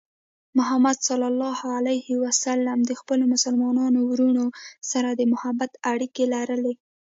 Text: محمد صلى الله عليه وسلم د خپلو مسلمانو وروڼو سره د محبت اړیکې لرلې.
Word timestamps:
محمد 0.57 0.97
صلى 1.09 1.27
الله 1.31 1.59
عليه 1.77 2.07
وسلم 2.23 2.77
د 2.89 2.91
خپلو 2.99 3.23
مسلمانو 3.33 3.99
وروڼو 4.11 4.45
سره 4.91 5.09
د 5.13 5.21
محبت 5.33 5.71
اړیکې 5.91 6.23
لرلې. 6.33 6.73